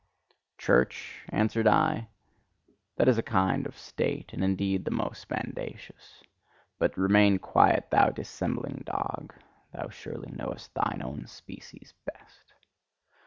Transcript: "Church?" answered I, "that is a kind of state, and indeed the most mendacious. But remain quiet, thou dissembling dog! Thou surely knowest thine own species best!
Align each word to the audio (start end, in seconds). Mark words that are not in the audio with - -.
"Church?" 0.57 1.23
answered 1.29 1.67
I, 1.67 2.07
"that 2.95 3.07
is 3.07 3.19
a 3.19 3.21
kind 3.21 3.67
of 3.67 3.77
state, 3.77 4.33
and 4.33 4.43
indeed 4.43 4.83
the 4.83 4.89
most 4.89 5.29
mendacious. 5.29 6.23
But 6.79 6.97
remain 6.97 7.37
quiet, 7.37 7.91
thou 7.91 8.09
dissembling 8.09 8.81
dog! 8.87 9.35
Thou 9.71 9.89
surely 9.89 10.31
knowest 10.31 10.73
thine 10.73 11.03
own 11.05 11.27
species 11.27 11.93
best! 12.03 12.53